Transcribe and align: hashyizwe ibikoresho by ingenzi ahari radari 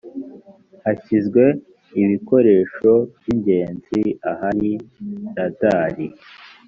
hashyizwe 0.83 1.43
ibikoresho 2.01 2.91
by 3.17 3.25
ingenzi 3.33 3.99
ahari 4.31 4.71
radari 5.35 6.07